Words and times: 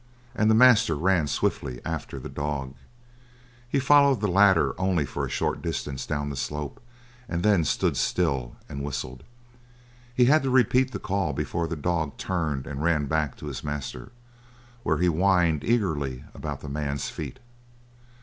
and 0.33 0.49
the 0.49 0.55
master 0.55 0.95
ran 0.95 1.27
swiftly 1.27 1.79
after 1.85 2.17
the 2.17 2.27
dog. 2.27 2.73
He 3.69 3.77
followed 3.77 4.19
the 4.19 4.27
latter 4.27 4.73
only 4.81 5.05
for 5.05 5.27
a 5.27 5.29
short 5.29 5.61
distance 5.61 6.07
down 6.07 6.31
the 6.31 6.35
slope 6.35 6.81
and 7.29 7.43
then 7.43 7.63
stood 7.63 7.95
still 7.95 8.55
and 8.67 8.83
whistled. 8.83 9.23
He 10.15 10.25
had 10.25 10.41
to 10.41 10.49
repeat 10.49 10.89
the 10.91 10.97
call 10.97 11.33
before 11.33 11.67
the 11.67 11.75
dog 11.75 12.17
turned 12.17 12.65
and 12.65 12.81
ran 12.81 13.05
back 13.05 13.37
to 13.37 13.45
his 13.45 13.63
master, 13.63 14.11
where 14.81 14.97
he 14.97 15.05
whined 15.05 15.63
eagerly 15.63 16.23
about 16.33 16.61
the 16.61 16.67
man's 16.69 17.09
feet. 17.09 17.37